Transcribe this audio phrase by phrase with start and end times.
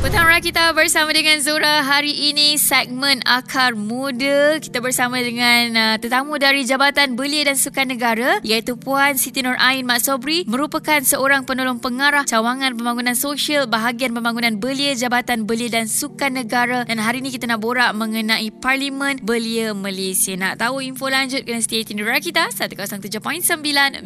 [0.00, 4.56] Petang kita bersama dengan Zura hari ini segmen Akar Muda.
[4.56, 9.60] Kita bersama dengan uh, tetamu dari Jabatan Belia dan Sukan Negara iaitu Puan Siti Nur
[9.60, 15.68] Ain Mak Sobri merupakan seorang penolong pengarah cawangan pembangunan sosial bahagian pembangunan belia Jabatan Belia
[15.68, 20.32] dan Sukan Negara dan hari ini kita nak borak mengenai Parlimen Belia Malaysia.
[20.40, 23.20] Nak tahu info lanjut kena stay tune Rakita 107.9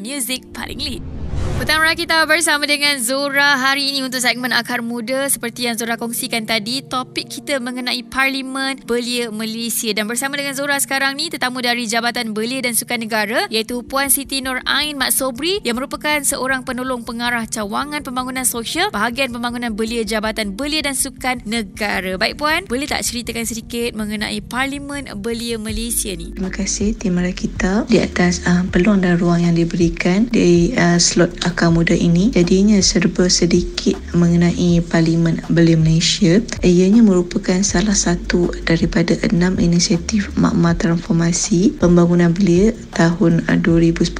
[0.03, 1.14] Music paling lead.
[1.55, 6.43] Petang kita bersama dengan Zora hari ini untuk segmen Akar Muda seperti yang Zora kongsikan
[6.43, 11.87] tadi topik kita mengenai Parlimen Belia Malaysia dan bersama dengan Zora sekarang ni tetamu dari
[11.87, 16.67] Jabatan Belia dan Sukan Negara iaitu Puan Siti Nur Ain Mak Sobri yang merupakan seorang
[16.67, 22.19] penolong pengarah cawangan pembangunan sosial bahagian pembangunan belia Jabatan Belia dan Sukan Negara.
[22.19, 26.35] Baik Puan, boleh tak ceritakan sedikit mengenai Parlimen Belia Malaysia ni?
[26.35, 31.44] Terima kasih tim kita di atas uh, peluang dan ruang yang diberikan di uh, slot
[31.45, 32.33] akar muda ini.
[32.33, 36.41] Jadinya serba sedikit mengenai Parlimen Belia Malaysia.
[36.65, 44.11] Ianya merupakan salah satu daripada enam inisiatif makmah transformasi pembangunan belia tahun 2010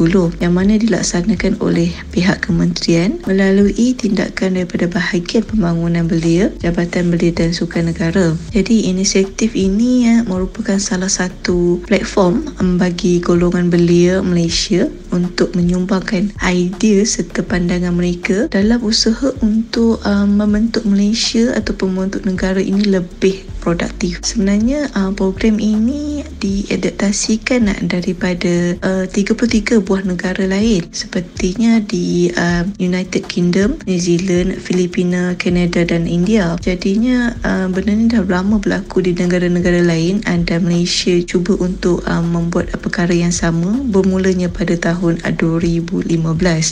[0.43, 7.57] yang mana dilaksanakan oleh pihak kementerian melalui tindakan daripada bahagian pembangunan belia Jabatan Belia dan
[7.57, 12.45] Sukan Negara jadi inisiatif ini ya, merupakan salah satu platform
[12.77, 20.83] bagi golongan belia Malaysia untuk menyumbangkan idea serta pandangan mereka dalam usaha untuk um, membentuk
[20.83, 24.21] Malaysia atau membentuk negara ini lebih produktif.
[24.21, 32.69] Sebenarnya uh, program ini diadaptasikan uh, daripada uh, 33 buah negara lain sepertinya di uh,
[32.77, 36.61] United Kingdom, New Zealand, Filipina, Canada dan India.
[36.61, 42.21] Jadinya uh, benda ni dah lama berlaku di negara-negara lain dan Malaysia cuba untuk uh,
[42.21, 46.11] membuat perkara yang sama bermulanya pada tahun 2015.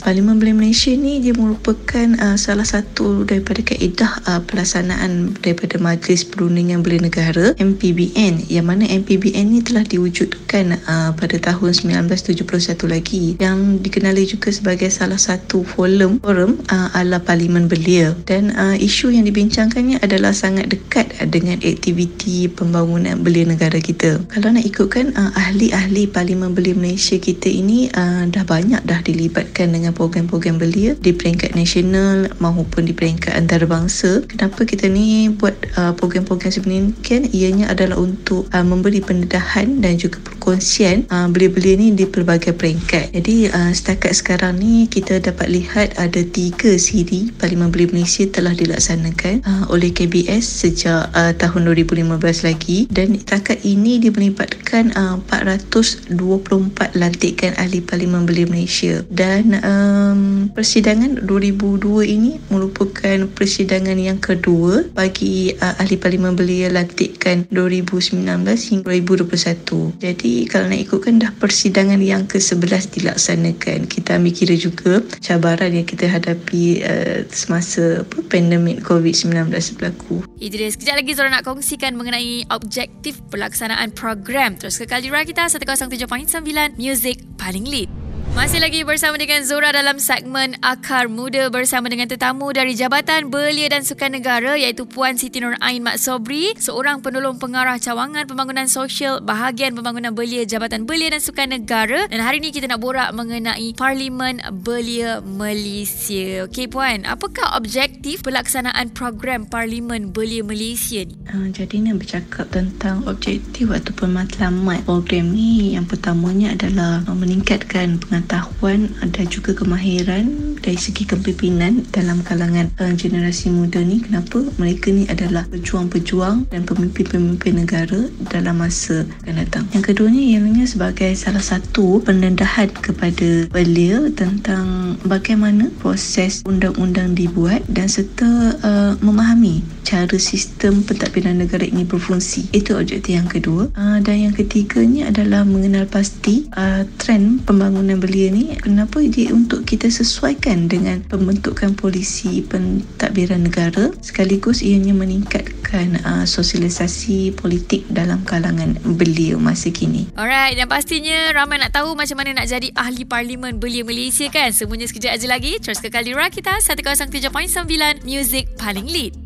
[0.03, 6.27] Parlimen Belia Malaysia ni dia merupakan uh, salah satu daripada kaedah uh, pelaksanaan daripada Majlis
[6.27, 12.43] Perundingan Belia Negara MPBN yang mana MPBN ini telah diwujudkan uh, pada tahun 1971
[12.91, 18.75] lagi yang dikenali juga sebagai salah satu forum forum uh, ala Parlimen Belia dan uh,
[18.75, 24.19] isu yang dibincangkannya adalah sangat dekat uh, dengan aktiviti pembangunan belia negara kita.
[24.27, 29.71] Kalau nak ikutkan uh, ahli-ahli Parlimen Belia Malaysia kita ini uh, dah banyak dah dilibatkan
[29.71, 34.25] dengan program-program belia di peringkat nasional maupun di peringkat antarabangsa.
[34.25, 36.72] Kenapa kita ni buat uh, program-program sebenarnya
[37.03, 42.55] kan ianya adalah untuk uh, memberi pendedahan dan juga perkongsian uh, belia-belia ni di pelbagai
[42.55, 43.13] peringkat.
[43.13, 48.51] Jadi uh, setakat sekarang ni kita dapat lihat ada tiga siri Parlimen Belia Malaysia telah
[48.55, 55.19] dilaksanakan uh, oleh KBS sejak uh, tahun 2015 lagi dan setakat ini dia melibatkan uh,
[55.29, 64.87] 424 lantikan ahli Parlimen Belia Malaysia dan um, persidangan 2002 ini merupakan persidangan yang kedua
[64.91, 68.23] bagi uh, ahli Parlimen Belia dia lantikkan 2019
[68.71, 69.99] hingga 2021.
[69.99, 73.91] Jadi kalau nak ikutkan dah persidangan yang ke-11 dilaksanakan.
[73.91, 80.23] Kita ambil kira juga cabaran yang kita hadapi uh, semasa apa, pandemik COVID-19 berlaku.
[80.39, 80.71] Dia.
[80.71, 84.55] Sekejap lagi Zora nak kongsikan mengenai objektif pelaksanaan program.
[84.55, 88.02] Terus ke Kalira kita 107.9 Music Paling Lead.
[88.33, 93.69] Masih lagi bersama dengan Zora dalam segmen Akar Muda bersama dengan tetamu dari Jabatan Belia
[93.69, 98.65] dan Sukan Negara iaitu Puan Siti Nur Ain Mak Sobri, seorang penolong pengarah cawangan pembangunan
[98.65, 103.13] sosial bahagian pembangunan belia Jabatan Belia dan Sukan Negara dan hari ini kita nak borak
[103.13, 106.49] mengenai Parlimen Belia Malaysia.
[106.49, 111.13] Okey Puan, apakah objektif pelaksanaan program Parlimen Belia Malaysia ni?
[111.29, 118.22] Uh, jadi nak bercakap tentang objektif ataupun matlamat program ni yang pertamanya adalah meningkatkan pengetahuan
[118.23, 124.95] pengetahuan dan juga kemahiran dari segi kepimpinan dalam kalangan uh, generasi muda ni kenapa mereka
[124.95, 129.67] ni adalah pejuang-pejuang dan pemimpin-pemimpin negara dalam masa akan datang?
[129.75, 137.91] Yang keduanya ianya sebagai salah satu pendedahan kepada belia tentang bagaimana proses undang-undang dibuat dan
[137.91, 142.47] serta uh, memahami cara sistem pentadbiran negara ini berfungsi.
[142.55, 143.67] Itu objektif yang kedua.
[143.75, 148.55] Uh, dan yang ketiganya adalah mengenal pasti uh, trend pembangunan belia ni.
[148.55, 157.33] Kenapa dia untuk kita sesuaikan dengan pembentukan polisi pentadbiran negara sekaligus ianya meningkatkan uh, sosialisasi
[157.33, 160.11] politik dalam kalangan belia masa kini.
[160.19, 164.53] Alright dan pastinya ramai nak tahu macam mana nak jadi ahli parlimen belia Malaysia kan
[164.53, 169.22] semuanya sekejap aja lagi terus ke Kalira kita 107.9 Music paling lead.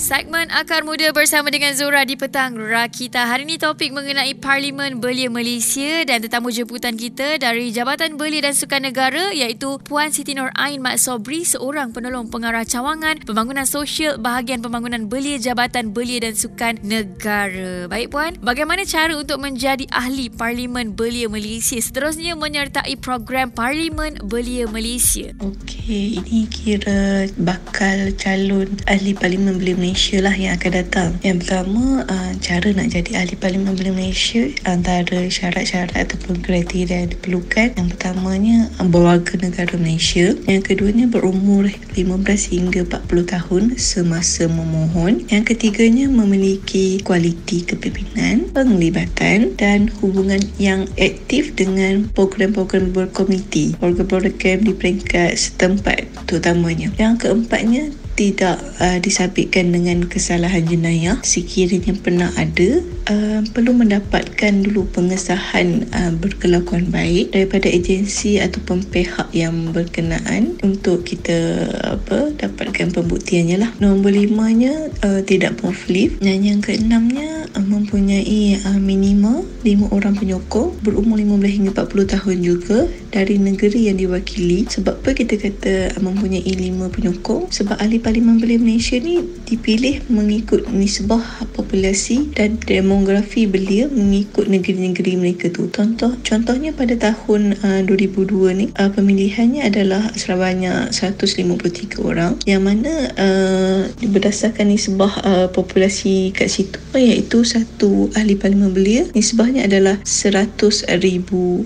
[0.00, 3.28] Segmen Akar Muda bersama dengan Zura di Petang Rakita.
[3.28, 8.56] Hari ini topik mengenai Parlimen Belia Malaysia dan tetamu jemputan kita dari Jabatan Belia dan
[8.56, 14.16] Sukan Negara iaitu Puan Siti Nur Ain Mat Sobri, seorang penolong pengarah cawangan pembangunan sosial
[14.16, 17.84] bahagian pembangunan belia Jabatan Belia dan Sukan Negara.
[17.84, 24.64] Baik Puan, bagaimana cara untuk menjadi ahli Parlimen Belia Malaysia seterusnya menyertai program Parlimen Belia
[24.64, 25.36] Malaysia?
[25.44, 31.10] Okey, ini kira bakal calon ahli Parlimen Belia Malaysia Malaysia lah yang akan datang.
[31.18, 37.10] Yang pertama, uh, cara nak jadi ahli Parlimen Belia Malaysia antara syarat-syarat ataupun kriteria yang
[37.10, 37.74] diperlukan.
[37.74, 40.38] Yang pertamanya, uh, berwarga negara Malaysia.
[40.46, 41.66] Yang keduanya, berumur
[41.98, 45.26] 15 hingga 40 tahun semasa memohon.
[45.26, 53.74] Yang ketiganya, memiliki kualiti kepimpinan, penglibatan dan hubungan yang aktif dengan program-program berkomiti.
[53.74, 56.94] Program-program di peringkat setempat terutamanya.
[56.94, 64.86] Yang keempatnya, tidak uh, disabitkan dengan kesalahan jenayah sekiranya pernah ada uh, perlu mendapatkan dulu
[64.94, 71.66] pengesahan uh, berkelakuan baik daripada agensi ataupun pihak yang berkenaan untuk kita
[71.98, 73.70] apa dapatkan pembuktiannya lah.
[73.82, 80.80] Nombor limanya uh, tidak konflik dan yang keenamnya uh, mempunyai uh, minima lima orang penyokong
[80.80, 82.78] berumur 15 hingga 40 tahun juga
[83.10, 84.70] dari negeri yang diwakili.
[84.70, 87.50] Sebab apa kita kata uh, mempunyai lima penyokong?
[87.50, 92.56] Sebab ahli Parlimen Belia Malaysia ni dipilih mengikut nisbah populasi dan
[93.00, 95.72] demografi belia mengikut negeri-negeri mereka tu.
[95.72, 103.08] Contoh contohnya pada tahun uh, 2002 ni uh, pemilihannya adalah sebanyak 153 orang yang mana
[103.16, 110.92] uh, berdasarkan nisbah uh, populasi kat situ iaitu satu ahli parlimen belia nisbahnya adalah 100,000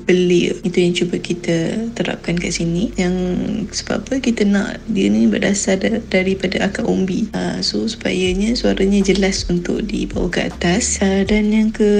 [0.06, 0.52] belia.
[0.62, 2.94] Itu yang cuba kita terapkan kat sini.
[2.94, 3.14] Yang
[3.82, 7.26] sebab apa kita nak dia ni berdasar dari daripada akar umbi.
[7.32, 11.00] Uh, so supayanya suaranya jelas untuk dibawa ke atas.
[11.00, 11.90] Uh, dan yang ke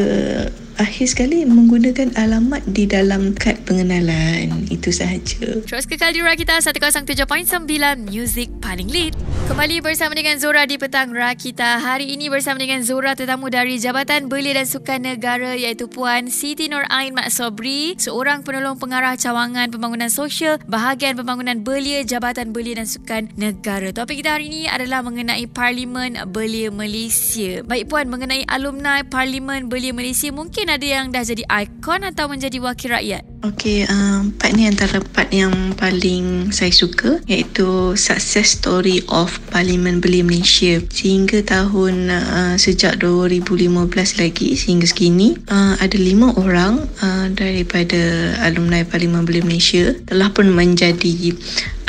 [0.77, 4.67] akhir sekali menggunakan alamat di dalam kad pengenalan.
[4.71, 5.63] Itu sahaja.
[5.63, 7.67] Terus kekal di Rakita 107.9
[8.11, 9.15] Music paling lead.
[9.45, 11.77] Kembali bersama dengan Zora di Petang Rakita.
[11.79, 16.67] Hari ini bersama dengan Zora tetamu dari Jabatan Belia dan Sukan Negara iaitu Puan Siti
[16.73, 22.81] Nur Ain Mak Sobri, seorang penolong pengarah cawangan pembangunan sosial bahagian pembangunan belia Jabatan Belia
[22.81, 23.93] dan Sukan Negara.
[23.93, 27.61] Topik kita hari ini adalah mengenai Parlimen Belia Malaysia.
[27.69, 32.59] Baik Puan, mengenai alumni Parlimen Belia Malaysia mungkin ada yang dah jadi ikon atau menjadi
[32.61, 33.23] wakil rakyat?
[33.45, 40.01] Okey, um, part ni antara part yang paling saya suka iaitu success story of Parlimen
[40.01, 40.81] Belia Malaysia.
[40.89, 48.81] Sehingga tahun uh, sejak 2015 lagi sehingga sekini uh, ada lima orang uh, daripada alumni
[48.89, 51.37] Parlimen Belia Malaysia telah pun menjadi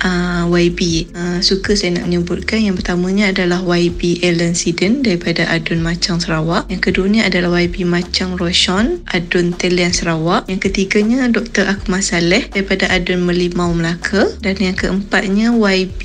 [0.05, 1.09] uh, YB.
[1.11, 6.69] Uh, suka saya nak menyebutkan yang pertamanya adalah YB Ellen Siden daripada Adun Macang Sarawak.
[6.69, 10.45] Yang keduanya adalah YB Macang Roshan Adun Telian Sarawak.
[10.45, 11.65] Yang ketiganya Dr.
[11.65, 14.29] Akmal Saleh daripada Adun Melimau Melaka.
[14.39, 16.03] Dan yang keempatnya YB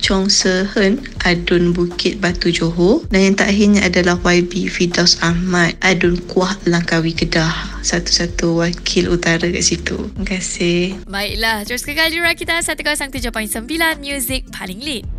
[0.00, 3.04] Chong Sehen Adun Bukit Batu Johor.
[3.12, 7.73] Dan yang terakhirnya adalah YB Fidaus Ahmad Adun Kuah Langkawi Kedah.
[7.84, 10.08] Satu-satu wakil utara kat situ.
[10.08, 11.04] Terima kasih.
[11.04, 13.28] Baiklah, terus kekal di kita 107.9
[14.00, 15.13] Music paling lead.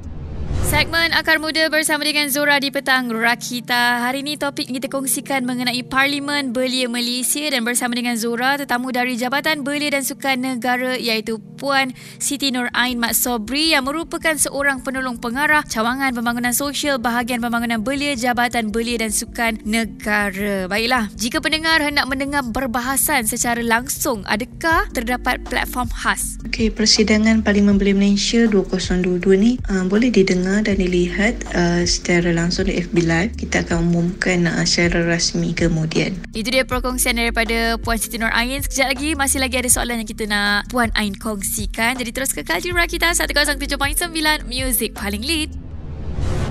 [0.75, 4.03] Segmen Akar Muda bersama dengan Zora di Petang Rakita.
[4.03, 9.15] Hari ini topik kita kongsikan mengenai Parlimen Belia Malaysia dan bersama dengan Zora tetamu dari
[9.15, 14.83] Jabatan Belia dan Sukan Negara iaitu Puan Siti Nur Ain Mat Sobri yang merupakan seorang
[14.83, 20.67] penolong pengarah cawangan pembangunan sosial bahagian pembangunan belia Jabatan Belia dan Sukan Negara.
[20.67, 26.35] Baiklah, jika pendengar hendak mendengar perbahasan secara langsung, adakah terdapat platform khas?
[26.51, 32.65] Okey, persidangan Parlimen Belia Malaysia 2022 ni uh, boleh didengar dan dilihat uh, secara langsung
[32.65, 33.33] di FB Live.
[33.37, 36.17] Kita akan umumkan uh, secara rasmi kemudian.
[36.33, 38.59] Itu dia perkongsian daripada Puan Siti Nur Ain.
[38.65, 41.95] Sekejap lagi masih lagi ada soalan yang kita nak Puan Ain kongsikan.
[42.01, 44.11] Jadi terus kekal di kita 107.9
[44.49, 45.64] Music paling lead.